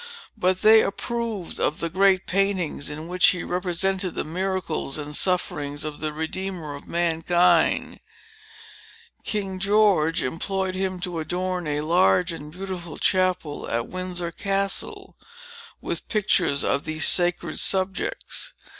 [0.35, 5.83] But they approved of the great paintings in which he represented the miracles and sufferings
[5.85, 7.99] of the Redeemer of Mankind.
[9.23, 15.15] King George employed him to adorn a large and beautiful chapel, at Windsor Castle,
[15.81, 18.55] with pictures of these sacred subjects.